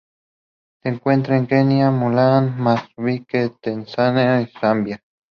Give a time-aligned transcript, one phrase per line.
[0.81, 4.99] Se encuentra en Kenia, Malaui, Mozambique, Tanzania, y Zambia.